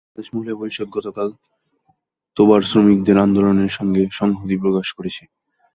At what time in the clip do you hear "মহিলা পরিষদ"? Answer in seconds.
0.35-0.87